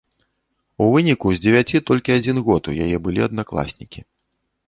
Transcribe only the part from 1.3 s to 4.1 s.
з дзевяці толькі адзін год у яе былі аднакласнікі.